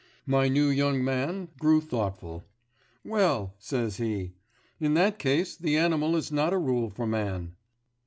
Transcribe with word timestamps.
My 0.25 0.47
"new 0.49 0.67
young 0.69 1.03
man" 1.03 1.49
grew 1.59 1.79
thoughtful. 1.79 2.43
"Well," 3.05 3.53
says 3.59 3.97
he, 3.97 4.33
"in 4.79 4.95
that 4.95 5.19
case 5.19 5.55
the 5.55 5.77
animal 5.77 6.15
is 6.15 6.31
not 6.31 6.53
a 6.53 6.57
rule 6.57 6.89
for 6.89 7.05
man." 7.05 7.55